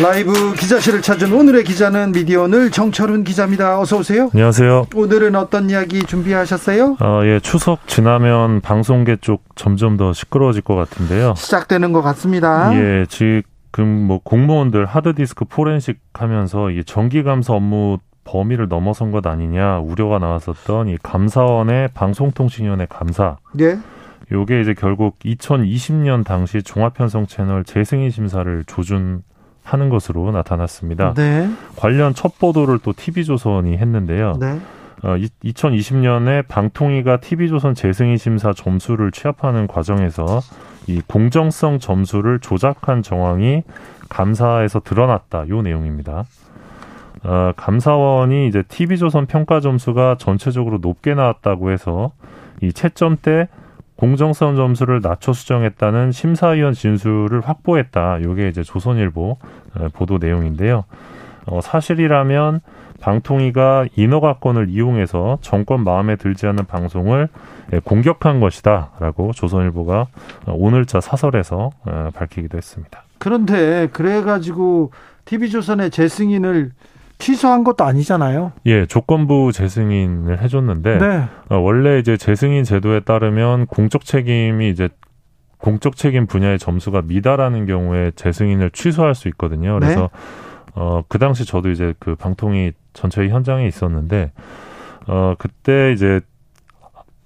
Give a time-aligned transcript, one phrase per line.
[0.00, 3.80] 라이브 기자실을 찾은 오늘의 기자는 미디어늘 정철훈 기자입니다.
[3.80, 4.30] 어서 오세요.
[4.32, 4.86] 안녕하세요.
[4.94, 6.98] 오늘은 어떤 이야기 준비하셨어요?
[7.00, 11.34] 어, 예, 추석 지나면 방송계 쪽 점점 더 시끄러워질 것 같은데요.
[11.36, 12.72] 시작되는 것 같습니다.
[12.76, 19.78] 예, 지금 뭐 공무원들 하드디스크 포렌식 하면서 이 정기 감사 업무 범위를 넘어선 것 아니냐
[19.78, 23.36] 우려가 나왔었던 이 감사원의 방송통신위원회 감사.
[23.58, 23.78] 예.
[24.30, 29.22] 요게 이제 결국 2020년 당시 종합편성 채널 재승인 심사를 조준
[29.68, 31.14] 하는 것으로 나타났습니다.
[31.14, 31.48] 네.
[31.76, 34.36] 관련 첫 보도를 또 TV조선이 했는데요.
[34.40, 34.58] 네.
[35.02, 40.40] 어, 2020년에 방통위가 TV조선 재승인 심사 점수를 취합하는 과정에서
[40.86, 43.62] 이 공정성 점수를 조작한 정황이
[44.08, 45.48] 감사에서 드러났다.
[45.48, 46.24] 요 내용입니다.
[47.24, 52.12] 어, 감사원이 이제 TV조선 평가 점수가 전체적으로 높게 나왔다고 해서
[52.62, 53.48] 이 채점 때
[53.98, 58.22] 공정성 점수를 낮춰 수정했다는 심사위원 진술을 확보했다.
[58.22, 59.36] 요게 이제 조선일보
[59.74, 60.84] 어, 보도 내용인데요.
[61.46, 62.60] 어, 사실이라면
[63.00, 67.28] 방통위가 인허가권을 이용해서 정권 마음에 들지 않는 방송을
[67.72, 70.06] 예, 공격한 것이다라고 조선일보가
[70.46, 71.70] 어, 오늘자 사설에서
[72.14, 73.02] 밝히기도 했습니다.
[73.18, 74.92] 그런데 그래가지고
[75.24, 76.70] TV조선의 재승인을
[77.18, 78.52] 취소한 것도 아니잖아요.
[78.66, 81.24] 예, 조건부 재승인을 해줬는데 네.
[81.48, 84.88] 어, 원래 이제 재승인 제도에 따르면 공적 책임이 이제
[85.58, 89.78] 공적 책임 분야의 점수가 미달하는 경우에 재승인을 취소할 수 있거든요.
[89.78, 90.08] 그래서 네.
[90.74, 94.30] 어, 그 당시 저도 이제 그 방통위 전체 현장에 있었는데
[95.08, 96.20] 어, 그때 이제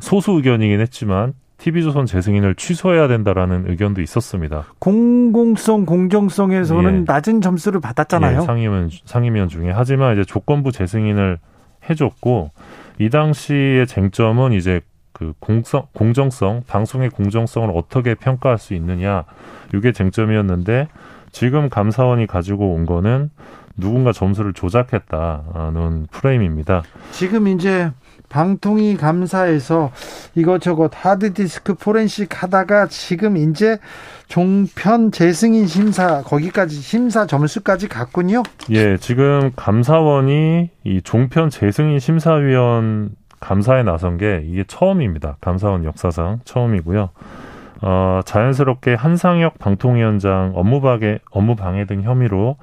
[0.00, 4.64] 소수 의견이긴 했지만 TV조선 재승인을 취소해야 된다라는 의견도 있었습니다.
[4.80, 7.04] 공공성, 공정성에서는 예.
[7.06, 8.40] 낮은 점수를 받았잖아요.
[8.40, 9.70] 예, 상임위원, 상임위원 중에.
[9.70, 11.38] 하지만 이제 조건부 재승인을
[11.88, 12.50] 해줬고,
[12.98, 14.80] 이 당시의 쟁점은 이제
[15.12, 19.22] 그 공성, 공정성, 방송의 공정성을 어떻게 평가할 수 있느냐,
[19.72, 20.88] 이게 쟁점이었는데,
[21.30, 23.30] 지금 감사원이 가지고 온 거는
[23.76, 26.82] 누군가 점수를 조작했다는 프레임입니다.
[27.12, 27.92] 지금 이제
[28.32, 29.92] 방통위 감사에서
[30.34, 33.78] 이것저것 하드디스크 포렌식 하다가 지금 이제
[34.26, 38.42] 종편 재승인 심사 거기까지 심사 점수까지 갔군요.
[38.70, 45.36] 예, 지금 감사원이 이 종편 재승인 심사위원 감사에 나선 게 이게 처음입니다.
[45.42, 47.10] 감사원 역사상 처음이고요.
[47.84, 52.56] 어, 자연스럽게 한상혁 방통위원장 업무방해, 업무방해 등 혐의로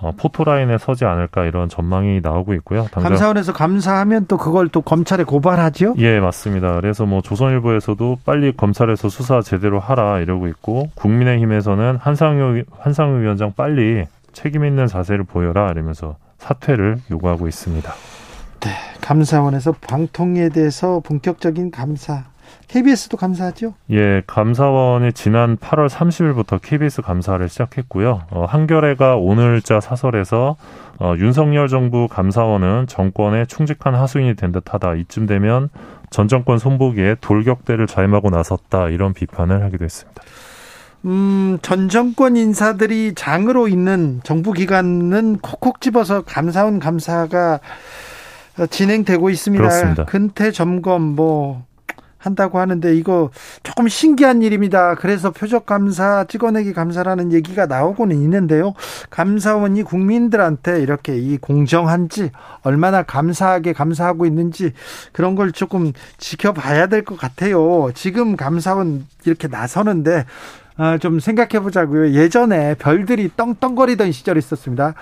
[0.00, 2.86] 어, 포토라인에 서지 않을까 이런 전망이 나오고 있고요.
[2.90, 5.94] 당장, 감사원에서 감사하면 또 그걸 또 검찰에 고발하죠?
[5.98, 6.74] 예, 맞습니다.
[6.74, 14.04] 그래서 뭐 조선일보에서도 빨리 검찰에서 수사 제대로 하라 이러고 있고 국민의힘에서는 한상혁 한상혁 위원장 빨리
[14.32, 17.92] 책임 있는 자세를 보여라 이러면서 사퇴를 요구하고 있습니다.
[18.60, 18.70] 네,
[19.00, 22.24] 감사원에서 방통위에 대해서 본격적인 감사
[22.68, 23.74] KBS도 감사하죠?
[23.90, 28.22] 예, 감사원이 지난 8월 30일부터 KBS 감사를 시작했고요.
[28.30, 30.56] 어, 한겨레가 오늘자 사설에서
[30.98, 34.94] 어, 윤석열 정부 감사원은 정권에 충직한 하수인이 된 듯하다.
[34.94, 35.68] 이쯤 되면
[36.10, 38.88] 전 정권 손보기에 돌격대를 자임하고 나섰다.
[38.88, 40.22] 이런 비판을 하기도 했습니다.
[41.06, 47.60] 음, 전 정권 인사들이 장으로 있는 정부 기관은 콕콕 집어서 감사원 감사가
[48.70, 49.62] 진행되고 있습니다.
[49.62, 50.04] 그렇습니다.
[50.04, 51.64] 근태 점검 뭐
[52.24, 53.30] 한다고 하는데 이거
[53.62, 54.94] 조금 신기한 일입니다.
[54.94, 58.74] 그래서 표적 감사, 찍어내기 감사라는 얘기가 나오고는 있는데요.
[59.10, 62.30] 감사원이 국민들한테 이렇게 이 공정한지
[62.62, 64.72] 얼마나 감사하게 감사하고 있는지
[65.12, 67.90] 그런 걸 조금 지켜봐야 될 것 같아요.
[67.94, 70.24] 지금 감사원 이렇게 나서는데
[70.76, 72.12] 아, 좀 생각해 보자고요.
[72.12, 74.94] 예전에 별들이 떵떵거리던 시절이 있었습니다.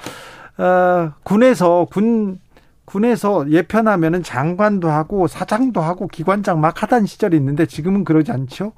[0.58, 2.38] 어, 군에서 군
[2.84, 8.72] 군에서 예편하면은 장관도 하고 사장도 하고 기관장 막 하던 시절이 있는데 지금은 그러지 않죠.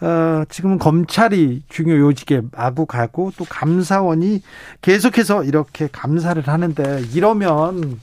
[0.00, 4.42] 어, 지금은 검찰이 중요 요직에 마구 가고 또 감사원이
[4.80, 8.00] 계속해서 이렇게 감사를 하는데 이러면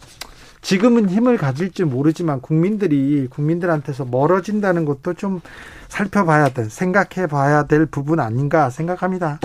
[0.61, 5.41] 지금은 힘을 가질지 모르지만 국민들이 국민들한테서 멀어진다는 것도 좀
[5.88, 9.39] 살펴봐야 될, 생각해 봐야 될 부분 아닌가 생각합니다.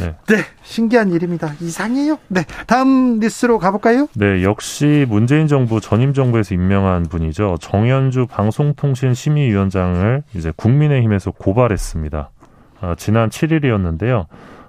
[0.00, 0.14] 네.
[0.26, 0.42] 네.
[0.62, 1.54] 신기한 일입니다.
[1.60, 2.18] 이상해요.
[2.28, 2.44] 네.
[2.66, 4.08] 다음 뉴스로 가볼까요?
[4.14, 4.42] 네.
[4.42, 7.56] 역시 문재인 정부 전임 정부에서 임명한 분이죠.
[7.60, 12.30] 정현주 방송통신심의위원장을 이제 국민의힘에서 고발했습니다.
[12.80, 14.26] 아, 지난 7일이었는데요.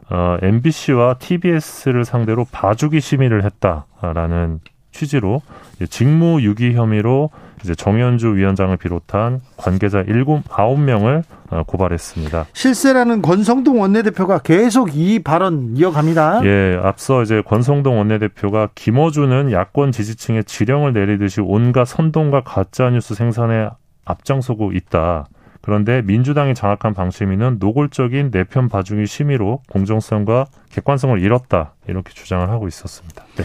[0.09, 4.59] 어, MBC와 TBS를 상대로 봐주기 심의를 했다라는
[4.91, 5.41] 취지로
[5.89, 7.31] 직무유기 혐의로
[7.65, 12.45] 이제 정현주 위원장을 비롯한 관계자 일곱 아홉 명을 어, 고발했습니다.
[12.53, 16.45] 실세라는 권성동 원내대표가 계속 이 발언 이어갑니다.
[16.45, 23.69] 예, 앞서 이제 권성동 원내대표가 김어준은 야권 지지층에 지령을 내리듯이 온갖 선동과 가짜 뉴스 생산에
[24.05, 25.25] 앞장서고 있다.
[25.61, 33.23] 그런데 민주당이 장악한 방심위는 노골적인 내편 봐주기 심의로 공정성과 객관성을 잃었다 이렇게 주장을 하고 있었습니다.
[33.35, 33.43] 네.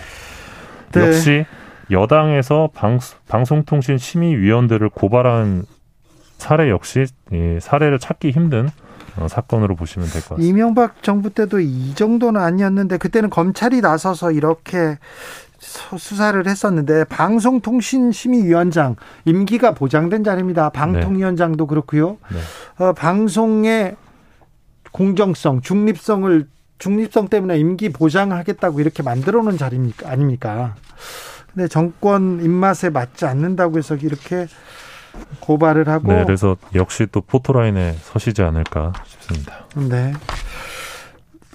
[0.93, 1.07] 네.
[1.07, 1.47] 역시
[1.91, 2.99] 여당에서 방,
[3.29, 5.65] 방송통신심의위원들을 고발한
[6.39, 7.07] 사례 역시
[7.61, 8.69] 사례를 찾기 힘든
[9.17, 10.49] 어, 사건으로 보시면 될 것 같습니다.
[10.49, 14.99] 이명박 정부 때도 이 정도는 아니었는데 그때는 검찰이 나서서 이렇게
[15.59, 18.97] 수사를 했었는데 방송통신심의위원장
[19.27, 20.71] 임기가 보장된 자리입니다.
[20.71, 22.17] 방통위원장도 그렇고요.
[22.33, 22.85] 네.
[22.85, 23.97] 어, 방송의
[24.93, 26.49] 공정성, 중립성을
[26.79, 30.09] 중립성 때문에 임기 보장하겠다고 이렇게 만들어 놓은 자리입니까?
[30.11, 30.77] 아닙니까?
[31.55, 34.47] 근데 정권 입맛에 맞지 않는다고 해서 이렇게
[35.41, 39.67] 고발을 하고 네, 그래서 역시 또 포토라인에 서시지 않을까 싶습니다.
[39.77, 40.13] 네.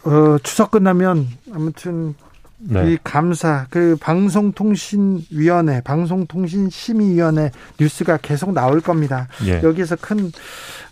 [0.03, 2.15] 어, 추석 끝나면 아무튼
[2.57, 2.94] 네.
[2.94, 9.28] 이 감사 그 방송통신위원회 방송통신심의위원회 뉴스가 계속 나올 겁니다.
[9.46, 9.62] 예.
[9.62, 10.31] 여기서 큰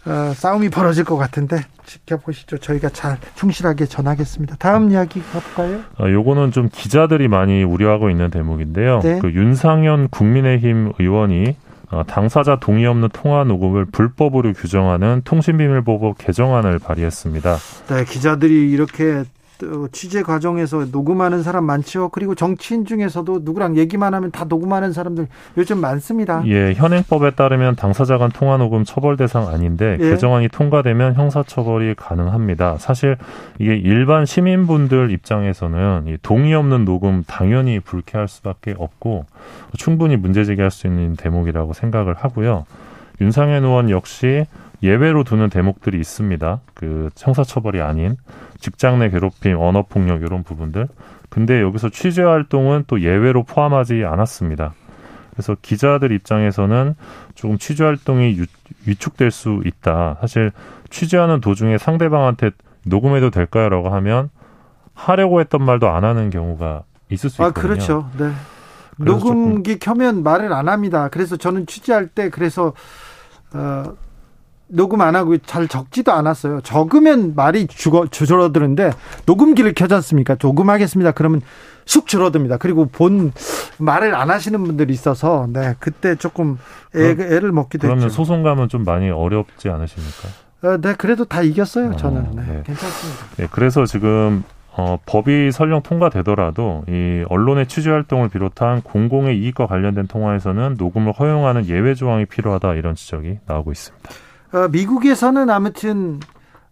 [0.06, 2.58] 어, 싸움이 벌어질 것 같은데 지켜보시죠.
[2.58, 4.58] 저희가 잘 충실하게 전하겠습니다.
[4.60, 5.82] 다음 이야기 가볼까요?
[6.00, 9.00] 어, 요거는 좀 기자들이 많이 우려하고 있는 대목인데요.
[9.02, 9.20] 네.
[9.20, 11.56] 그 윤상현 국민의힘 의원이
[11.92, 17.58] 어, 당사자 동의 없는 통화 녹음을 불법으로 규정하는 통신비밀보호 개정안을 발의했습니다.
[17.90, 19.24] 네, 기자들이 이렇게
[19.92, 22.10] 취재 과정에서 녹음하는 사람 많죠.
[22.10, 25.28] 그리고 정치인 중에서도 누구랑 얘기만 하면 다 녹음하는 사람들
[25.58, 26.44] 요즘 많습니다.
[26.46, 30.10] 예, 현행법에 따르면 당사자 간 통화 녹음 처벌 대상 아닌데 예.
[30.12, 32.78] 개정안이 통과되면 형사 처벌이 가능합니다.
[32.78, 33.18] 사실
[33.60, 39.26] 이게 일반 시민분들 입장에서는 동의 없는 녹음 당연히 불쾌할 수밖에 없고
[39.78, 42.66] 충분히 문제 제기할 수 있는 대목이라고 생각을 하고요.
[43.22, 44.46] 윤상현 의원 역시
[44.84, 46.60] 예외로 두는 대목들이 있습니다.
[46.74, 48.18] 그 형사처벌이 아닌
[48.60, 50.88] 직장 내 괴롭힘, 언어 폭력 이런 부분들.
[51.30, 54.74] 근데 여기서 취재 활동은 또 예외로 포함하지 않았습니다.
[55.32, 56.96] 그래서 기자들 입장에서는
[57.34, 58.38] 조금 취재 활동이
[58.86, 60.18] 위축될 수 있다.
[60.22, 60.52] 사실
[60.90, 62.52] 취재하는 도중에 상대방한테
[62.86, 64.30] 녹음해도 될까요라고 하면
[64.94, 67.72] 하려고 했던 말도 안 하는 경우가 있을 수 아, 있거든요.
[67.72, 68.10] 아, 그렇죠.
[68.18, 68.32] 네.
[68.98, 71.08] 녹음기 켜면 말을 안 합니다.
[71.10, 72.74] 그래서 저는 취재할 때 그래서
[73.54, 73.96] 어
[74.74, 76.62] 녹음 안 하고 잘 적지도 않았어요.
[76.62, 78.92] 적으면 말이 죽어 줄어드는데
[79.26, 80.36] 녹음기를 켜지 않습니까?
[80.42, 81.12] 녹음하겠습니다.
[81.12, 81.42] 그러면
[81.86, 82.58] 쑥 줄어듭니다.
[82.58, 83.32] 그리고 본
[83.78, 86.58] 말을 안 하시는 분들이 있어서 네 그때 조금
[86.96, 88.16] 애, 애를 먹기도 그러면 했죠.
[88.16, 90.28] 소송감은 좀 많이 어렵지 않으십니까?
[90.64, 91.90] 어, 네 그래도 다 이겼어요.
[91.92, 92.64] 어, 저는 네, 네.
[92.66, 93.26] 괜찮습니다.
[93.38, 94.44] 네, 그래서 지금
[94.76, 101.68] 어, 법이 설령 통과되더라도 이 언론의 취재 활동을 비롯한 공공의 이익과 관련된 통화에서는 녹음을 허용하는
[101.68, 104.10] 예외 조항이 필요하다 이런 지적이 나오고 있습니다.
[104.54, 106.20] 어, 미국에서는 아무튼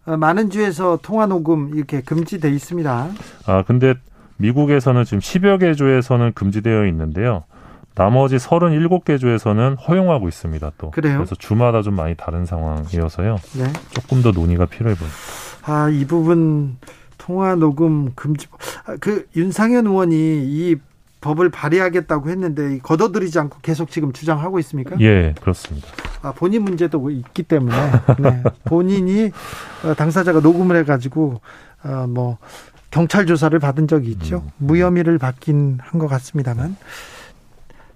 [0.06, 3.08] 어, 많은 주에서 통화 녹음 이렇게 금지돼 있습니다.
[3.46, 3.94] 아 근데
[4.36, 7.44] 미국에서는 지금 10여 개 주에서는 금지되어 있는데요.
[7.94, 10.72] 나머지 37개 주에서는 허용하고 있습니다.
[10.78, 11.18] 또 그래요?
[11.18, 13.36] 그래서 주마다 좀 많이 다른 상황이어서요.
[13.58, 13.72] 네.
[13.90, 15.20] 조금 더 논의가 필요해 보입니다.
[15.64, 16.78] 아, 이 부분
[17.18, 18.46] 통화 녹음 금지
[18.86, 20.76] 아, 그 윤상현 의원이 이
[21.20, 24.96] 법을 발의하겠다고 했는데 거둬들이지 않고 계속 지금 주장하고 있습니까?
[25.00, 25.88] 예, 그렇습니다.
[26.22, 27.74] 아, 본인 문제도 있기 때문에
[28.18, 29.30] 네, 본인이
[29.84, 31.40] 어, 당사자가 녹음을 해가지고
[31.84, 32.38] 어, 뭐
[32.90, 34.42] 경찰 조사를 받은 적이 있죠.
[34.44, 34.50] 음.
[34.58, 36.76] 무혐의를 받긴 한 것 같습니다만.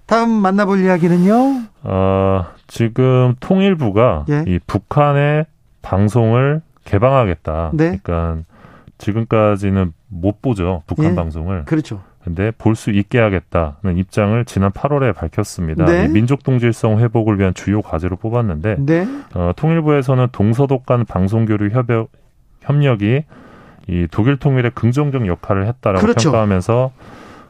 [0.05, 1.63] 다음 만나볼 이야기는요.
[1.83, 4.43] 어, 지금 통일부가 예.
[4.47, 5.45] 이 북한의
[5.81, 7.71] 방송을 개방하겠다.
[7.73, 7.99] 네.
[8.01, 8.43] 그러니까
[8.97, 11.15] 지금까지는 못 보죠 북한 예.
[11.15, 11.65] 방송을.
[11.65, 12.01] 그렇죠.
[12.27, 15.85] 근데 볼 수 있게 하겠다는 입장을 지난 8월에 밝혔습니다.
[15.85, 16.09] 네.
[16.09, 19.07] 민족 동질성 회복을 위한 주요 과제로 뽑았는데 네.
[19.33, 22.09] 어, 통일부에서는 동서독 간 방송 교류 협력
[22.61, 23.23] 협력이
[23.87, 26.29] 이 독일 통일에 긍정적 역할을 했다라고 그렇죠.
[26.31, 26.91] 평가하면서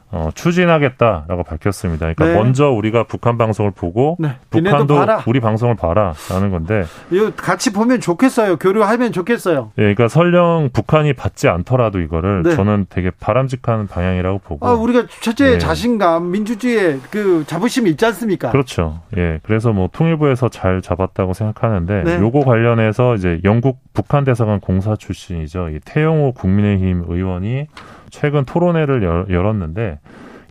[0.10, 2.14] 어, 추진하겠다라고 밝혔습니다.
[2.14, 2.34] 그러니까 네.
[2.34, 4.36] 먼저 우리가 북한 방송을 보고 네.
[4.50, 8.56] 북한도 우리 방송을 봐라라는 건데 이거 같이 보면 좋겠어요.
[8.56, 9.72] 교류하면 좋겠어요.
[9.78, 12.56] 예, 그러니까 설령 북한이 받지 않더라도 이거를 네.
[12.56, 14.66] 저는 되게 바람직한 방향이라고 보고.
[14.66, 15.58] 아, 우리가 최초의 예.
[15.58, 18.52] 자신감, 민주주의의 그 자부심이 있지 않습니까?
[18.52, 19.02] 그렇죠.
[19.18, 22.20] 예, 그래서 뭐 통일부에서 잘 잡았다고 생각하는데 네.
[22.20, 25.70] 요거 관련해서 이제 영국 북한 대사관 공사 출신이죠.
[25.70, 27.68] 이 태영호 국민의힘 의원이
[28.10, 30.00] 최근 토론회를 열었는데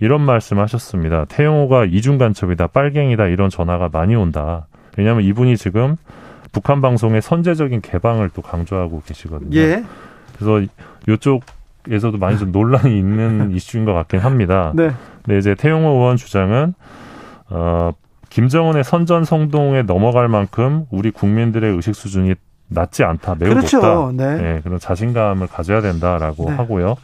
[0.01, 1.25] 이런 말씀하셨습니다.
[1.27, 4.67] 태영호가 이중 간첩이다, 빨갱이다 이런 전화가 많이 온다.
[4.97, 5.97] 왜냐하면 이분이 지금
[6.53, 9.57] 북한 방송의 선제적인 개방을 또 강조하고 계시거든요.
[9.59, 9.85] 예.
[10.37, 10.67] 그래서
[11.09, 14.73] 요쪽에서도 많이 좀 논란이 있는 이슈인 것 같긴 합니다.
[14.75, 14.91] 네.
[15.25, 16.75] 근데 이제 태용호 의원 주장은
[17.51, 17.93] 어
[18.31, 22.35] 김정은의 선전 성동에 넘어갈 만큼 우리 국민들의 의식 수준이
[22.69, 23.81] 낮지 않다, 매우 그렇죠.
[23.81, 24.13] 높다.
[24.13, 24.43] 네.
[24.43, 26.57] 네, 그런 자신감을 가져야 된다라고 네.
[26.57, 26.97] 하고요.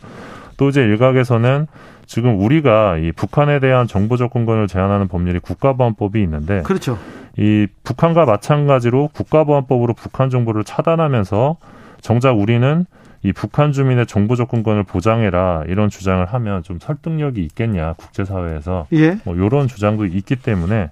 [0.63, 1.67] 또 이제 일각에서는
[2.07, 6.97] 지금 우리가 이 북한에 대한 정보 접근권을 제한하는 법률이 국가보안법이 있는데 그렇죠.
[7.37, 11.57] 이 북한과 마찬가지로 국가보안법으로 북한 정보를 차단하면서
[12.01, 12.87] 정작 우리는
[13.25, 19.19] 이 북한 주민의 정보 접근권을 보장해라 이런 주장을 하면 좀 설득력이 있겠냐 국제사회에서 예.
[19.25, 20.91] 뭐 이런 주장도 있기 때문에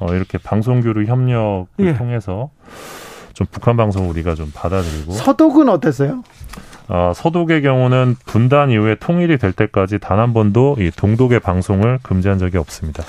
[0.00, 1.94] 어 이렇게 방송 교류 협력을 예.
[1.94, 2.50] 통해서
[3.32, 6.24] 좀 북한 방송 우리가 좀 받아들이고 서독은 어땠어요?
[6.88, 12.38] 아, 서독의 경우는 분단 이후에 통일이 될 때까지 단 한 번도 이 동독의 방송을 금지한
[12.38, 13.04] 적이 없습니다.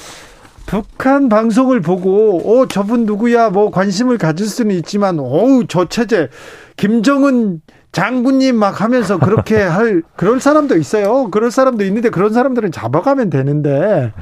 [0.68, 6.30] 북한 방송을 보고 어 저분 누구야 뭐 관심을 가질 수는 있지만 어우 저 체제
[6.78, 11.32] 김정은 장군님 막 하면서 그렇게 할 그럴 사람도 있어요.
[11.32, 14.22] 그럴 사람도 있는데 그런 사람들은 잡아가면 되는데 어,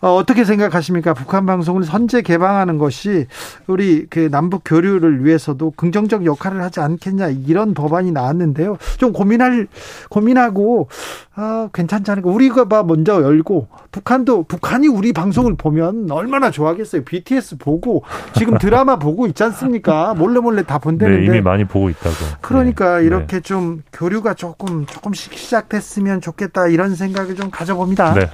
[0.00, 1.12] 어 떻게 생각하십니까?
[1.12, 3.26] 북한 방송을 선제 개방하는 것이
[3.66, 8.78] 우리 그 남북 교류를 위해서도 긍정적 역할을 하지 않겠냐 이런 법안이 나왔는데요.
[8.98, 9.66] 좀 고민할
[10.08, 10.88] 고민하고
[11.34, 12.30] 아 괜찮지 않을까?
[12.30, 17.04] 우리가 봐 먼저 열고 북한도 북한이 우리 방송을 보면 얼마나 좋아하겠어요.
[17.04, 18.02] BTS 보고
[18.36, 20.14] 지금 드라마 보고 있지 않습니까?
[20.14, 21.26] 몰래 몰래 다 네, 본다는데.
[21.26, 22.14] 이미 많이 보고 있다고.
[22.40, 23.06] 그러니까 네.
[23.06, 28.14] 이렇게 좀 교류가 조금 조금씩 시작됐으면 좋겠다 이런 생각을 좀 가져봅니다.
[28.14, 28.30] 네.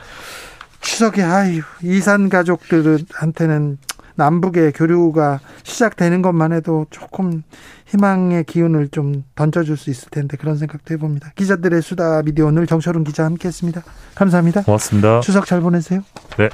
[0.87, 3.79] 추석에 아유 이산 가족들한테는
[4.15, 7.43] 남북의 교류가 시작되는 것만 해도 조금
[7.87, 11.33] 희망의 기운을 좀 던져줄 수 있을 텐데 그런 생각도 해봅니다.
[11.35, 13.83] 기자들의 수다 미디어 오늘 정철훈 기자 함께했습니다.
[14.15, 14.63] 감사합니다.
[14.63, 15.21] 고맙습니다.
[15.21, 16.03] 추석 잘 보내세요.
[16.39, 16.49] 네.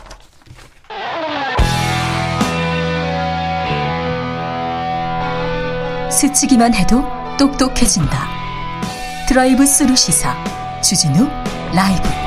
[6.10, 7.04] 스치기만 해도
[7.38, 8.28] 똑똑해진다.
[9.28, 10.34] 드라이브 스루 시사
[10.82, 11.28] 주진우
[11.74, 12.21] 라이브.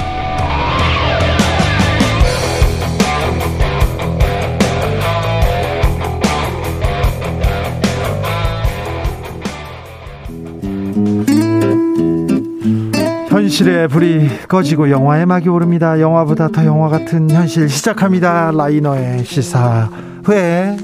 [13.56, 16.02] 현실의 불이 꺼지고 영화의 막이 오릅니다.
[16.02, 18.52] 영화보다 더 영화 같은 현실 시작합니다.
[18.52, 20.76] 라이너의 시사회.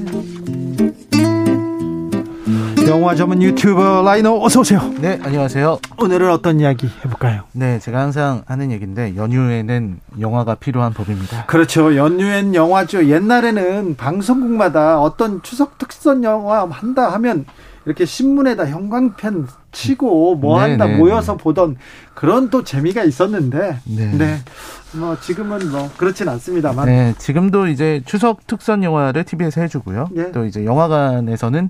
[2.87, 4.79] 영화 전문 유튜버 라이너 어서 오세요.
[5.01, 5.79] 네, 안녕하세요.
[5.97, 7.41] 오늘은 어떤 이야기 해볼까요?
[7.51, 11.47] 네, 제가 항상 하는 얘기인데 연휴에는 영화가 필요한 법입니다.
[11.47, 11.97] 그렇죠.
[11.97, 13.09] 연휴엔 영화죠.
[13.09, 17.43] 옛날에는 방송국마다 어떤 추석 특선 영화 한다 하면
[17.85, 21.77] 이렇게 신문에다 형광펜 치고 뭐 네, 한다 네, 모여서 보던
[22.13, 24.11] 그런 또 재미가 있었는데 네.
[24.17, 24.38] 네.
[24.93, 30.09] 뭐 지금은 뭐 그렇진 않습니다만 네, 지금도 이제 추석 특선 영화를 TV에서 해 주고요.
[30.15, 30.31] 예.
[30.31, 31.69] 또 이제 영화관에서는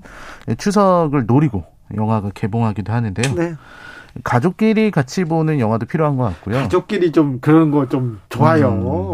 [0.58, 1.64] 추석을 노리고
[1.94, 3.34] 영화가 개봉하기도 하는데요.
[3.34, 3.54] 네.
[4.24, 6.56] 가족끼리 같이 보는 영화도 필요한 것 같고요.
[6.56, 8.68] 가족끼리 좀 그런 거 좀 좋아요.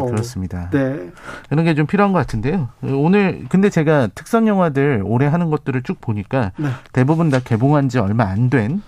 [0.06, 0.70] 음, 그렇습니다.
[0.70, 1.10] 네.
[1.48, 2.68] 그런 게 좀 필요한 것 같은데요.
[2.82, 6.68] 오늘 근데 제가 특선 영화들 올해 하는 것들을 쭉 보니까 네.
[6.92, 8.82] 대부분 다 개봉한 지 얼마 안 된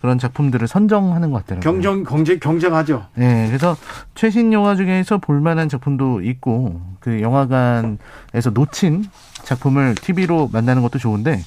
[0.00, 1.80] 그런 작품들을 선정하는 것 같더라고요.
[1.80, 3.06] 경쟁 경쟁 경쟁하죠.
[3.14, 3.74] 네, 그래서
[4.14, 9.04] 최신 영화 중에서 볼만한 작품도 있고 그 영화관에서 놓친
[9.44, 11.40] 작품을 TV로 만나는 것도 좋은데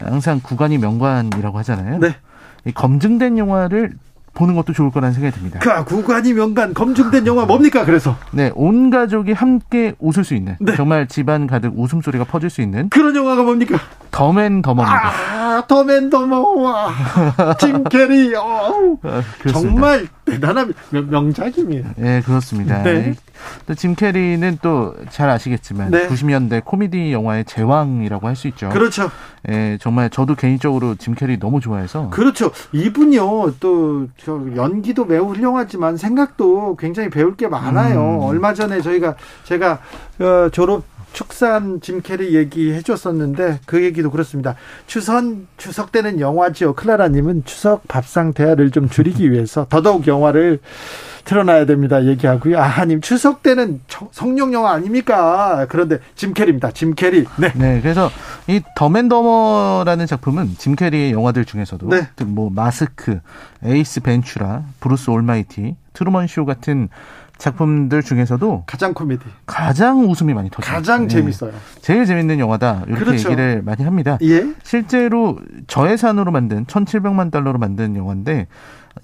[0.00, 1.98] 항상 구관이 명관이라고 하잖아요.
[2.00, 2.16] 네.
[2.64, 3.92] 이 검증된 영화를
[4.34, 5.58] 보는 것도 좋을 거라는 생각이 듭니다.
[5.60, 7.84] 그 구관이 명관 검증된 영화 뭡니까?
[7.84, 10.74] 그래서 네, 온 가족이 함께 웃을 수 있는 네.
[10.74, 13.78] 정말 집안 가득 웃음소리가 퍼질 수 있는 그런 영화가 뭡니까?
[14.12, 15.08] 덤 앤 더머입니다.
[15.08, 16.92] 아, 덤 앤 더머와
[17.58, 18.30] 짐 캐리.
[18.30, 19.52] 그렇습니다.
[19.52, 21.90] 정말 대단한 명- 명작입니다.
[21.96, 22.82] 네, 그렇습니다.
[22.82, 23.14] 네.
[23.66, 26.06] 또 짐 캐리는 또 잘 아시겠지만 네.
[26.08, 28.68] 90년대 코미디 영화의 제왕이라고 할 수 있죠.
[28.68, 29.10] 그렇죠.
[29.48, 32.50] 예, 정말 저도 개인적으로 짐 캐리 너무 좋아해서 그렇죠.
[32.72, 38.00] 이분요, 또, 저, 연기도 매우 훌륭하지만 생각도 굉장히 배울 게 많아요.
[38.00, 38.20] 음.
[38.20, 39.80] 얼마 전에 저희가, 제가,
[40.20, 44.54] 어, 졸업, 축사 짐 캐리 얘기 해 줬었는데 그 얘기도 그렇습니다.
[44.86, 46.74] 추석 추석 때는 영화지요.
[46.74, 50.60] 클라라님은 추석 밥상 대화를 좀 줄이기 위해서 더더욱 영화를
[51.24, 52.04] 틀어놔야 됩니다.
[52.04, 52.58] 얘기하고요.
[52.58, 55.66] 아님 추석 때는 청- 성룡 영화 아닙니까?
[55.68, 56.72] 그런데 짐 캐리입니다.
[56.72, 57.24] 짐 캐리.
[57.38, 57.52] 네.
[57.54, 58.10] 네, 그래서
[58.48, 62.08] 이 덤 앤 더머라는 작품은 짐 캐리의 영화들 중에서도 네.
[62.24, 63.20] 뭐 마스크,
[63.64, 66.88] 에이스 벤츄라, 브루스 올마이티, 트루먼 쇼 같은
[67.42, 69.24] 작품들 중에서도 가장 코미디.
[69.46, 70.76] 가장 웃음이 많이 터져요.
[70.76, 71.08] 가장 네.
[71.08, 71.50] 재밌어요.
[71.80, 72.84] 제일 재밌는 영화다.
[72.86, 73.30] 이렇게 그렇죠.
[73.30, 74.16] 얘기를 많이 합니다.
[74.22, 74.46] 예.
[74.62, 78.46] 실제로 저예산으로 만든 1,700만 달러로 만든 영화인데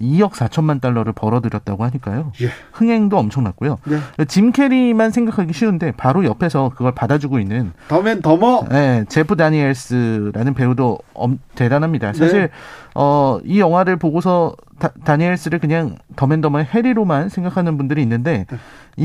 [0.01, 2.31] 2억 4천만 달러를 벌어들였다고 하니까요.
[2.41, 2.49] 예.
[2.71, 3.79] 흥행도 엄청났고요.
[3.85, 4.25] 네.
[4.25, 8.65] 짐 캐리만 생각하기 쉬운데 바로 옆에서 그걸 받아주고 있는 덤 앤 더머.
[8.69, 12.13] 네, 제프 다니엘스라는 배우도 엄, 대단합니다.
[12.13, 12.49] 사실 네.
[12.95, 18.57] 어, 이 영화를 보고서 다, 니엘스를 그냥 덤 앤 더머의 해리로만 생각하는 분들이 있는데 네.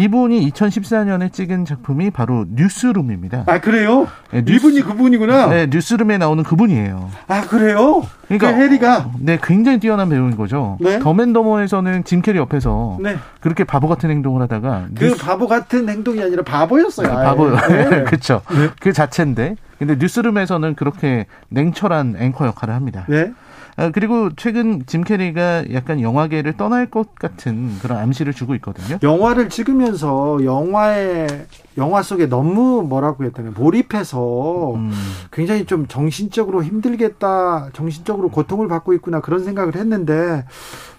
[0.05, 3.45] 이분이 2014년에 찍은 작품이 바로 뉴스룸입니다.
[3.47, 4.09] 아 그래요?
[4.33, 5.47] 네, 뉴스- 이분이 그분이구나.
[5.47, 7.11] 네, 뉴스룸에 나오는 그분이에요.
[7.29, 8.05] 아 그래요?
[8.27, 9.11] 그러니까 그 해리가.
[9.21, 10.79] 네, 굉장히 뛰어난 배우인 거죠.
[10.81, 10.99] 네.
[10.99, 13.17] 덤 앤 더머에서는 짐 캐리 옆에서 네.
[13.41, 17.09] 그렇게 바보 같은 행동을 하다가 그 뉴스- 바보 같은 행동이 아니라 바보였어요.
[17.17, 17.25] 아예.
[17.27, 17.57] 바보요.
[17.69, 18.03] 네.
[18.05, 18.43] 그렇죠.
[18.81, 19.55] 그 자체인데.
[19.79, 23.07] 근데 뉴스룸에서는 그렇게 냉철한 앵커 역할을 합니다.
[23.09, 23.33] 네.
[23.77, 28.99] 아, 그리고 최근 짐 캐리가 약간 영화계를 떠날 것 같은 그런 암시를 주고 있거든요.
[29.03, 34.93] 영화를 찍으면서 영화의 영화 속에 너무 뭐라고 해야 되나 몰입해서 음,
[35.33, 40.45] 굉장히 좀 정신적으로 힘들겠다, 정신적으로 고통을 받고 있구나 그런 생각을 했는데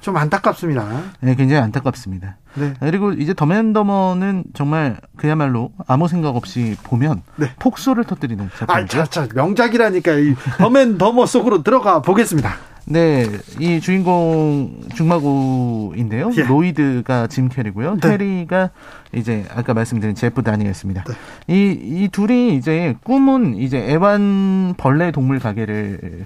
[0.01, 0.85] 좀 안타깝습니다.
[1.21, 2.35] 네, 굉장히 안타깝습니다.
[2.55, 2.73] 네.
[2.79, 7.51] 그리고 이제 더맨더머는 정말 그야말로 아무 생각 없이 보면 네.
[7.59, 9.05] 폭소를 터뜨리는 아, 작품이죠.
[9.05, 12.55] 자, 자, 명작이라니까 이 더맨 더머 속으로 들어가 보겠습니다.
[12.87, 13.25] 네,
[13.59, 16.29] 이 주인공 중마고인데요.
[16.37, 16.43] 예.
[16.43, 17.97] 로이드가 짐 캐리고요.
[17.99, 18.09] 네.
[18.09, 18.69] 캐리가
[19.11, 21.03] 이제 아까 말씀드린 제프 다니엘스입니다.
[21.47, 26.25] 이, 이 둘이 이제 꿈은 이제 애완 벌레 동물 가게를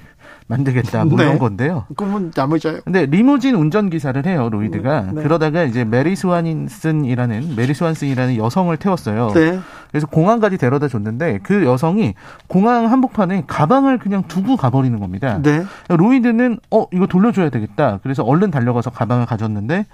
[0.50, 1.26] 만들겠다 뭐 네.
[1.26, 1.86] 이런 건데요.
[1.96, 2.80] 꿈은 야무져요.
[2.84, 5.22] 근데 리무진 운전 기사를 해요 로이드가 네.
[5.24, 9.32] 그러다가 이제 메리 스완슨이라는 메리 스완슨이라는 여성을 태웠어요.
[9.36, 9.60] 네.
[9.92, 12.16] 그래서 공항까지 데려다 줬는데 그 여성이
[12.48, 15.40] 공항 한복판에 가방을 그냥 두고 가버리는 겁니다.
[15.42, 15.64] 네.
[15.88, 18.00] 로이드는 어 이거 돌려줘야 되겠다.
[18.02, 19.86] 그래서 얼른 달려가서 가방을 가졌는데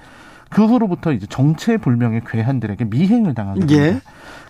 [0.49, 3.67] 그 후로부터 이제 정체불명의 괴한들에게 미행을 됩니다.
[3.71, 3.99] 예.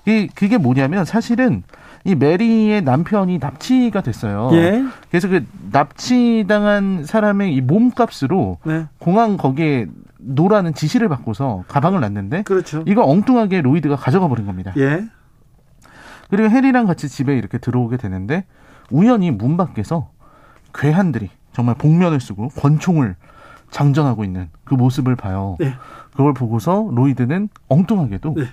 [0.06, 1.64] 이 그게 뭐냐면 사실은
[2.06, 4.50] 이 메리의 남편이 납치가 됐어요.
[4.54, 4.84] 예.
[5.10, 8.86] 그래서 그 납치당한 사람의 이 몸값으로 네.
[9.00, 9.88] 공항 거기에
[10.20, 12.84] 놓으라는 지시를 받고서 가방을 놨는데 그렇죠.
[12.86, 14.72] 이걸 엉뚱하게 로이드가 가져가 버린 겁니다.
[14.78, 15.04] 예.
[16.30, 18.46] 그리고 해리랑 같이 집에 이렇게 들어오게 되는데
[18.92, 20.10] 우연히 문 밖에서
[20.76, 23.16] 괴한들이 정말 복면을 쓰고 권총을
[23.72, 25.58] 장전하고 있는 그 모습을 봐요.
[25.60, 25.74] 네.
[26.12, 28.46] 그걸 보고서 로이드는 엉뚱하게도 네.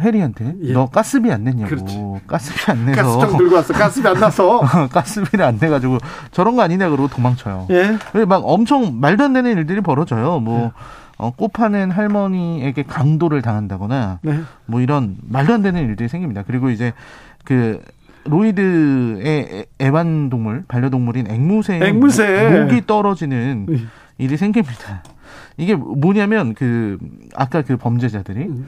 [0.00, 0.72] 해리한테 예.
[0.72, 1.98] 너 가스비 안 냈냐고 그렇지.
[2.26, 3.72] 가스비 안 내서 가스통 들고 왔어.
[3.72, 4.60] 가스비 안 나서.
[4.90, 5.98] 가스비를 안 내가지고
[6.32, 7.66] 저런 거 아니냐 그러고 도망쳐요.
[7.70, 7.96] 예.
[8.12, 10.40] 그리고 막 엄청 말도 안 되는 일들이 벌어져요.
[10.40, 10.72] 뭐
[11.16, 14.40] 어, 꽃 파는 할머니에게 강도를 당한다거나 네.
[14.66, 16.42] 뭐 이런 말도 안 되는 일들이 생깁니다.
[16.44, 16.92] 그리고 이제
[17.44, 17.80] 그
[18.24, 22.64] 로이드의 애- 애완동물 반려동물인 앵무새 앵무새.
[22.64, 23.90] 목이 떨어지는 음.
[24.18, 25.02] 일이 생깁니다.
[25.56, 26.98] 이게 뭐냐면 그
[27.36, 28.66] 아까 그 범죄자들이 음.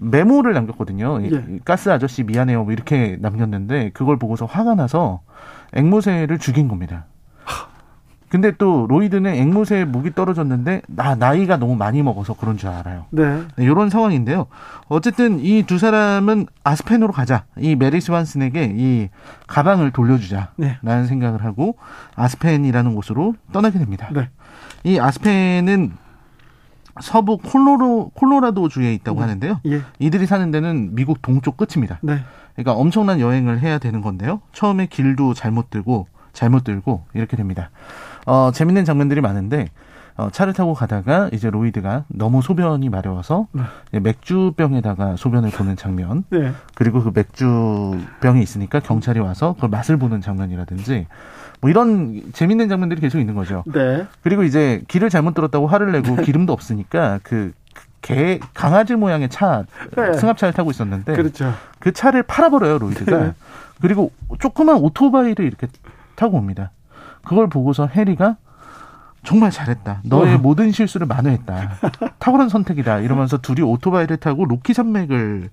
[0.00, 1.20] 메모를 남겼거든요.
[1.20, 1.44] 이- 예.
[1.56, 2.64] 이 가스 아저씨 미안해요.
[2.64, 5.20] 뭐 이렇게 남겼는데 그걸 보고서 화가 나서
[5.72, 7.06] 앵무새를 죽인 겁니다.
[8.30, 13.06] 근데 또 로이드는 앵무새 목이 떨어졌는데 나 나이가 너무 많이 먹어서 그런 줄 알아요.
[13.08, 13.24] 네.
[13.56, 14.48] 네, 이런 상황인데요.
[14.88, 17.44] 어쨌든 이 두 사람은 아스펜으로 가자.
[17.56, 19.08] 이 메리 스완슨에게 이
[19.46, 20.50] 가방을 돌려주자.
[20.56, 20.76] 네.
[20.82, 21.76] 라는 생각을 하고
[22.16, 24.10] 아스펜이라는 곳으로 떠나게 됩니다.
[24.12, 24.28] 네.
[24.84, 25.92] 이 아스펜은
[27.00, 29.22] 서부 콜로로, 콜로라도 주에 있다고 네.
[29.22, 29.60] 하는데요.
[29.66, 29.82] 예.
[29.98, 31.98] 이들이 사는 데는 미국 동쪽 끝입니다.
[32.02, 32.20] 네.
[32.54, 34.40] 그러니까 엄청난 여행을 해야 되는 건데요.
[34.52, 37.70] 처음에 길도 잘못 들고 잘못 들고 이렇게 됩니다.
[38.26, 39.68] 어, 재밌는 장면들이 많은데
[40.16, 44.00] 어, 차를 타고 가다가 이제 로이드가 너무 소변이 마려워서 네.
[44.00, 46.52] 맥주병에다가 소변을 보는 장면 네.
[46.74, 51.06] 그리고 그 맥주병이 있으니까 경찰이 와서 그걸 맛을 보는 장면이라든지
[51.60, 53.64] 뭐 이런 재밌는 장면들이 계속 있는 거죠.
[53.66, 54.06] 네.
[54.22, 57.52] 그리고 이제 길을 잘못 들었다고 화를 내고 기름도 없으니까 그
[58.00, 59.64] 개, 강아지 모양의 차,
[59.96, 60.12] 네.
[60.14, 61.52] 승합차를 타고 있었는데, 그렇죠.
[61.80, 63.32] 그 차를 팔아버려요 로이드가 네.
[63.80, 65.66] 그리고 조그만 오토바이를 이렇게
[66.14, 66.70] 타고 옵니다
[67.24, 68.36] 그걸 보고서 해리가
[69.24, 70.38] 정말 잘했다 너의 어.
[70.38, 71.70] 모든 실수를 만회했다
[72.18, 75.50] 탁월한 선택이다 이러면서 둘이 오토바이를 타고 로키 산맥을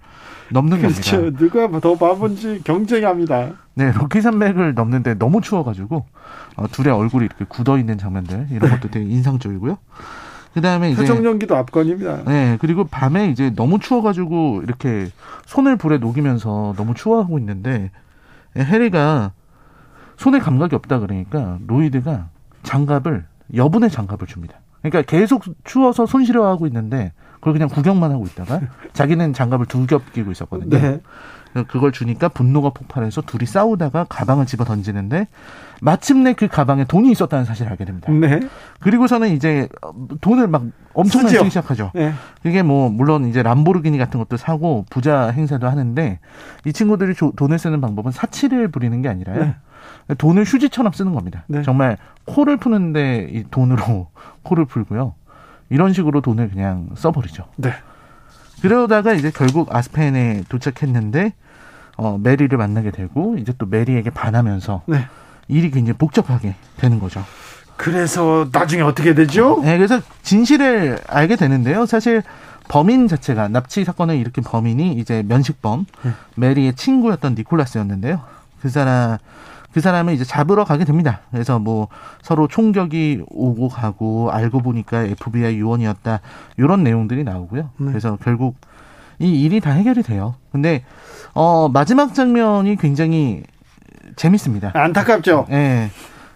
[0.51, 1.17] 넘는 그렇죠.
[1.17, 3.49] 겁니다 누가 더 바본지 경쟁합니다.
[3.73, 6.05] 네 로키 산맥을 넘는데 너무 추워가지고
[6.57, 9.77] 어, 둘의 얼굴이 이렇게 굳어 있는 장면들 이런 것도 되게 인상적이고요
[10.53, 12.23] 그 다음에 이제 표정 연기도 압권입니다.
[12.27, 15.09] 네, 그리고 밤에 이제 너무 추워가지고 이렇게
[15.45, 17.91] 손을 불에 녹이면서 너무 추워하고 있는데
[18.55, 19.33] 해리가
[20.15, 22.29] 손에 감각이 없다 그러니까 로이드가
[22.63, 24.59] 장갑을 여분의 장갑을 줍니다.
[24.81, 28.61] 그러니까 계속 추워서 손 시려하고 있는데 그걸 그냥 구경만 하고 있다가
[28.93, 30.69] 자기는 장갑을 두 겹 끼고 있었거든요.
[30.79, 30.99] 네.
[31.69, 35.27] 그걸 주니까 분노가 폭발해서 둘이 싸우다가 가방을 집어 던지는데
[35.79, 38.11] 마침내 그 가방에 돈이 있었다는 사실을 알게 됩니다.
[38.11, 38.41] 네.
[38.81, 39.69] 그리고서는 이제
[40.19, 41.37] 돈을 막 엄청나게.
[41.37, 41.91] 쓰기 시작하죠.
[41.95, 42.11] 네.
[42.43, 46.19] 그게 뭐 물론 이제 람보르기니 같은 것도 사고 부자 행사도 하는데
[46.65, 49.39] 이 친구들이 조- 돈을 쓰는 방법은 사치를 부리는 게 아니라요.
[49.39, 49.55] 네.
[50.13, 51.43] 돈을 휴지처럼 쓰는 겁니다.
[51.47, 51.63] 네.
[51.63, 54.07] 정말 코를 푸는데 이 돈으로
[54.43, 55.15] 코를 풀고요.
[55.69, 57.45] 이런 식으로 돈을 그냥 써버리죠.
[57.57, 57.73] 네.
[58.61, 61.33] 그러다가 이제 결국 아스펜에 도착했는데
[61.97, 65.07] 어, 메리를 만나게 되고 이제 또 메리에게 반하면서 네.
[65.47, 67.23] 일이 굉장히 복잡하게 되는 거죠.
[67.77, 69.59] 그래서 나중에 어떻게 되죠?
[69.61, 71.85] 네, 그래서 진실을 알게 되는데요.
[71.85, 72.23] 사실
[72.67, 76.11] 범인 자체가 납치 사건을 일으킨 범인이 이제 면식범 네.
[76.35, 78.21] 메리의 친구였던 니콜라스였는데요.
[78.61, 79.17] 그 사람
[79.75, 81.19] 그 사람을 이제 잡으러 가게 됩니다.
[81.31, 81.89] 그래서 뭐
[82.21, 86.21] 서로 총격이 오고 가고 알고 보니까 FBI 요원이었다
[86.55, 87.71] 이런 내용들이 나오고요.
[87.79, 87.87] 네.
[87.87, 88.55] 그래서 결국
[89.19, 90.35] 이 일이 다 해결이 돼요.
[90.53, 90.85] 근데
[91.33, 93.43] 어 마지막 장면이 굉장히
[94.15, 94.71] 재밌습니다.
[94.73, 95.47] 안타깝죠.
[95.51, 95.89] 예.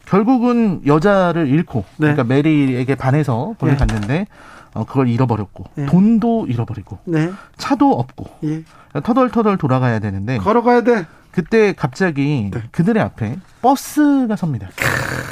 [0.05, 2.13] 결국은 여자를 잃고 네.
[2.13, 3.77] 그러니까 메리에게 반해서 거기 예.
[3.77, 4.27] 갔는데
[4.73, 5.85] 어, 그걸 잃어버렸고 예.
[5.85, 7.31] 돈도 잃어버리고 네.
[7.55, 8.63] 차도 없고 예.
[9.01, 11.05] 터덜터덜 돌아가야 되는데 걸어가야 돼.
[11.31, 12.63] 그때 갑자기 네.
[12.71, 14.69] 그들의 앞에 버스가 섭니다.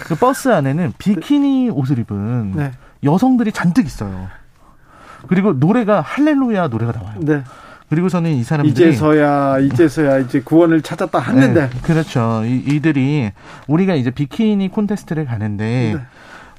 [0.05, 2.71] 그 버스 안에는 비키니 옷을 입은 네.
[3.03, 4.27] 여성들이 잔뜩 있어요.
[5.27, 7.15] 그리고 노래가 할렐루야 노래가 나와요.
[7.19, 7.43] 네.
[7.89, 12.43] 그리고서는 이 사람들이 이제서야 이제서야 이제 구원을 찾았다 했는데 네, 그렇죠.
[12.45, 13.31] 이, 이들이
[13.67, 16.01] 우리가 이제 비키니 콘테스트를 가는데 네.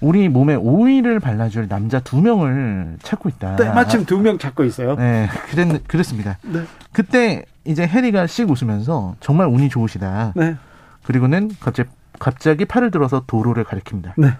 [0.00, 3.56] 우리 몸에 오일을 발라줄 남자 두 명을 찾고 있다.
[3.56, 4.94] 때마침 두 명 찾고 있어요.
[4.96, 6.38] 네, 그랬, 그랬습니다.
[6.42, 6.62] 네.
[6.92, 10.32] 그때 이제 해리가 씩 웃으면서 정말 운이 좋으시다.
[10.36, 10.56] 네.
[11.04, 14.12] 그리고는 갑자기 갑자기 팔을 들어서 도로를 가리킵니다.
[14.16, 14.34] 네.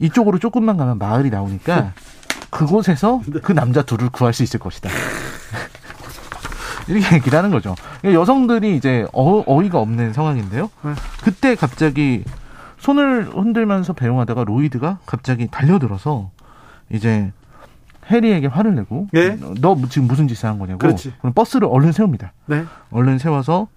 [0.00, 1.92] 이쪽으로 조금만 가면 마을이 나오니까
[2.50, 3.40] 그곳에서 네.
[3.42, 4.88] 그 남자 둘을 구할 수 있을 것이다.
[6.88, 7.74] 이렇게 얘기를 하는 거죠.
[8.00, 10.70] 그러니까 여성들이 이제 어, 어이가 없는 상황인데요.
[10.82, 10.92] 네.
[11.22, 12.24] 그때 갑자기
[12.78, 16.30] 손을 흔들면서 배웅하다가 로이드가 갑자기 달려들어서
[16.90, 17.32] 이제
[18.10, 19.38] 해리에게 화를 내고 네.
[19.60, 21.12] 너 지금 무슨 짓을 한 거냐고 그렇지.
[21.18, 22.32] 그럼 버스를 얼른 세웁니다.
[22.46, 22.64] 네.
[22.90, 23.68] 얼른 세워서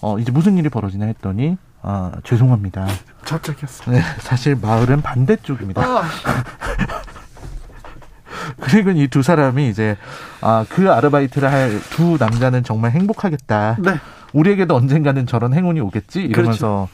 [0.00, 2.86] 어 이제 무슨 일이 벌어지나 했더니 아 죄송합니다.
[3.24, 3.90] 저쪽이었어.
[3.90, 5.82] 네, 사실 마을은 반대쪽입니다.
[5.82, 6.02] 아,
[8.60, 9.96] 그리고 이 두 사람이 이제
[10.40, 13.76] 아 그 아르바이트를 할 두 남자는 정말 행복하겠다.
[13.80, 13.94] 네.
[14.32, 16.88] 우리에게도 언젠가는 저런 행운이 오겠지 이러면서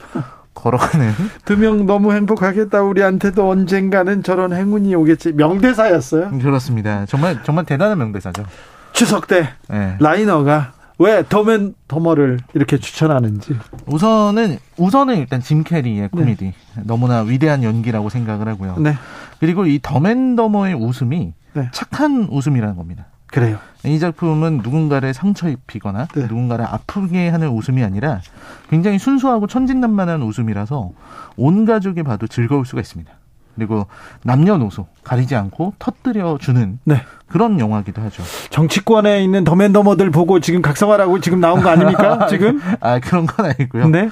[0.61, 1.13] 걸어가는
[1.45, 2.83] 두 명 너무 행복하겠다.
[2.83, 5.33] 우리한테도 언젠가는 저런 행운이 오겠지.
[5.33, 6.31] 명대사였어요.
[6.39, 7.07] 그렇습니다.
[7.07, 8.45] 정말 정말 대단한 명대사죠.
[8.93, 9.97] 추석 때 네.
[10.01, 13.57] 라이너가 왜 더맨 더머를 이렇게 추천하는지.
[13.87, 16.53] 우선은 우선은 일단 짐 캐리의 코미디
[16.85, 18.77] 너무나 위대한 연기라고 생각을 하고요.
[18.79, 18.95] 네.
[19.39, 21.69] 그리고 이 더맨 더머의 웃음이 네.
[21.73, 23.07] 착한 웃음이라는 겁니다.
[23.31, 23.59] 그래요.
[23.85, 26.23] 이 작품은 누군가를 상처 입히거나 네.
[26.23, 28.21] 누군가를 아프게 하는 웃음이 아니라
[28.69, 30.91] 굉장히 순수하고 천진난만한 웃음이라서
[31.37, 33.20] 온 가족이 봐도 즐거울 수가 있습니다.
[33.61, 33.87] 그리고
[34.23, 37.03] 남녀노소 가리지 않고 터뜨려 주는 네.
[37.29, 38.23] 그런 영화기도 하죠.
[38.49, 42.27] 정치권에 있는 더맨 더머들 보고 지금 각성하라고 지금 나온 거 아닙니까?
[42.33, 42.59] 지금?
[42.81, 43.89] 아 그런 건 아니고요.
[43.91, 44.09] 네.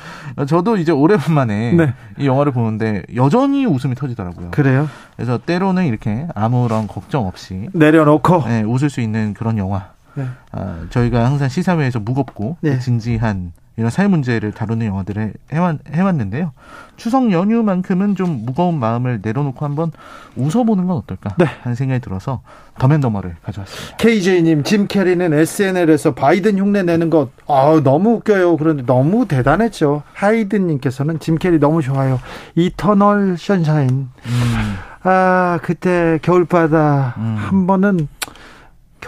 [0.46, 1.94] 저도 이제 오랜만에 네.
[2.18, 4.50] 이 영화를 보는데 여전히 웃음이 터지더라고요.
[4.50, 4.86] 그래요.
[5.16, 8.44] 그래서 때로는 이렇게 아무런 걱정 없이 내려놓고.
[8.46, 9.92] 네, 웃을 수 있는 그런 영화.
[10.12, 10.26] 네.
[10.52, 12.78] 아, 저희가 항상 시사회에서 무겁고 네.
[12.78, 16.50] 진지한 이런 사회 문제를 다루는 영화들을 해왔, 해왔는데요.
[16.96, 19.92] 추석 연휴만큼은 좀 무거운 마음을 내려놓고 한번
[20.34, 21.46] 웃어보는 건 어떨까 네.
[21.62, 22.42] 하는 생각이 들어서
[22.80, 23.96] 덤 앤 더머를 가져왔습니다.
[23.98, 28.56] KJ님, 짐 캐리는 SNL에서 바이든 흉내 내는 것, 아 너무 웃겨요.
[28.56, 30.02] 그런데 너무 대단했죠.
[30.12, 32.18] 하이든님께서는 짐 캐리 너무 좋아요.
[32.56, 33.90] 이터널 션샤인.
[33.90, 34.08] 음,
[35.04, 37.36] 아, 그때 겨울바다 음.
[37.38, 38.08] 한 번은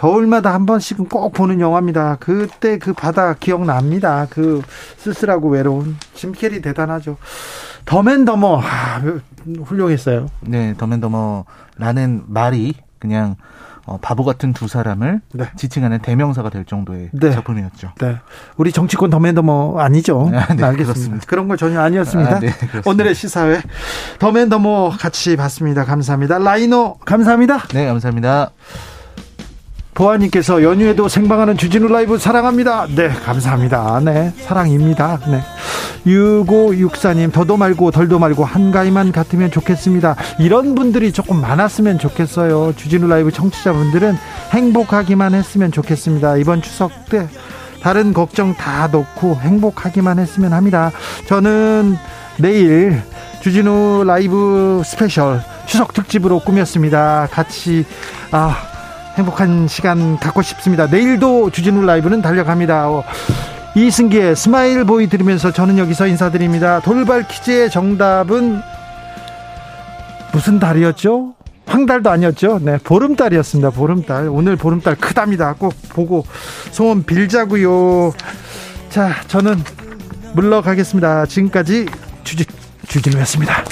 [0.01, 2.17] 겨울마다 한 번씩은 꼭 보는 영화입니다.
[2.19, 4.25] 그때 그 바다 기억납니다.
[4.31, 4.63] 그
[4.97, 7.17] 쓸쓸하고 외로운 짐 캐리 대단하죠.
[7.85, 9.01] 덤 앤 더머 아,
[9.63, 10.27] 훌륭했어요.
[10.41, 13.35] 네, 덤 앤 더머라는 말이 그냥
[13.85, 15.51] 어, 바보 같은 두 사람을 네.
[15.55, 17.31] 지칭하는 대명사가 될 정도의 네.
[17.31, 17.91] 작품이었죠.
[17.99, 18.17] 네.
[18.57, 20.31] 우리 정치권 덤 앤 더머 아니죠?
[20.33, 20.83] 아, 네, 알겠습니다.
[20.83, 21.25] 그렇습니다.
[21.27, 22.37] 그런 거 전혀 아니었습니다.
[22.37, 22.49] 아, 네.
[22.85, 23.61] 오늘의 시사회
[24.17, 25.85] 덤 앤 더머 같이 봤습니다.
[25.85, 26.39] 감사합니다.
[26.39, 27.67] 라이너 감사합니다.
[27.67, 28.51] 네, 감사합니다.
[29.93, 32.87] 보아님께서 연휴에도 생방하는 주진우 라이브 사랑합니다.
[32.95, 33.99] 네, 감사합니다.
[34.03, 35.19] 네, 사랑입니다.
[35.27, 35.41] 네.
[36.05, 40.15] 6564님, 더도 말고 덜도 말고 한가위만 같으면 좋겠습니다.
[40.39, 42.73] 이런 분들이 조금 많았으면 좋겠어요.
[42.75, 44.15] 주진우 라이브 청취자분들은
[44.51, 46.37] 행복하기만 했으면 좋겠습니다.
[46.37, 47.27] 이번 추석 때
[47.83, 50.91] 다른 걱정 다 놓고 행복하기만 했으면 합니다.
[51.27, 51.97] 저는
[52.37, 53.01] 내일
[53.41, 57.27] 주진우 라이브 스페셜 추석 특집으로 꾸몄습니다.
[57.31, 57.85] 같이,
[58.31, 58.70] 아,
[59.15, 60.87] 행복한 시간 갖고 싶습니다.
[60.87, 62.89] 내일도 주진우 라이브는 달려갑니다.
[62.89, 63.03] 어,
[63.75, 66.79] 이승기의 Smile Boy 들으면서 저는 여기서 인사드립니다.
[66.81, 68.61] 돌발 퀴즈의 정답은
[70.33, 71.33] 무슨 달이었죠?
[71.65, 72.59] 황달도 아니었죠?
[72.61, 73.69] 네, 보름달이었습니다.
[73.69, 74.27] 보름달.
[74.29, 75.53] 오늘 보름달 크답니다.
[75.57, 76.25] 꼭 보고
[76.71, 78.13] 소원 빌자고요.
[78.89, 79.63] 자, 저는
[80.33, 81.25] 물러가겠습니다.
[81.27, 81.85] 지금까지
[82.23, 82.45] 주진,
[82.87, 83.63] 주진우였습니다.